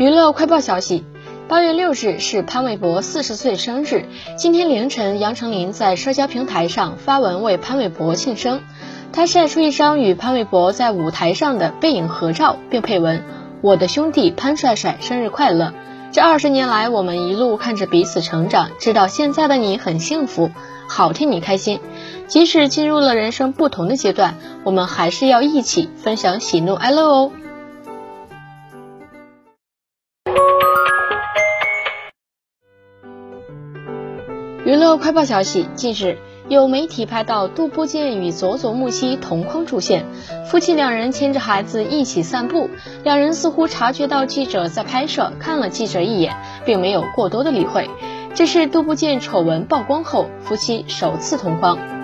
[0.00, 1.04] 娱乐快报消息：
[1.46, 4.06] 八月六日是潘玮柏四十岁生日。
[4.34, 8.62] 今天凌晨，杨丞琳在社交平台上发文为潘玮柏庆生。
[9.12, 13.22] 她晒出一张与潘玮柏在舞台上的背影合照，并配文
[13.60, 15.74] ：“我的兄弟潘帅帅生日快乐！
[16.12, 20.50] 这二十年来，我们一路看着彼此成长，知道现在的你很幸福，
[20.88, 21.78] 好替你开心。
[22.26, 27.32] 即使进入了人生不同的阶段，我们还是要一起分享喜怒哀乐哦。”
[34.70, 36.16] 娱乐快报消息：近日，
[36.48, 40.04] 有媒体拍到杜布健与佐佐木希同框出现，
[40.46, 42.70] 夫妻两人牵着孩子一起散步。
[43.02, 47.90] 两人似乎察觉到记者在拍摄，看了记者一眼，并没有过多的理会。
[48.32, 51.99] 这是杜布健丑闻曝光后，夫妻首次同框。